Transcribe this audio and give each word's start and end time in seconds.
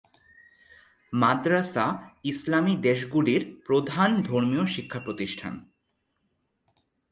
মাদ্রাসা 1.13 1.85
ইসলামী 2.23 2.73
দেশগুলির 2.81 3.41
প্রধান 3.65 4.09
ধর্মীয় 4.21 4.65
শিক্ষা 4.65 4.99
প্রতিষ্ঠান। 4.99 5.53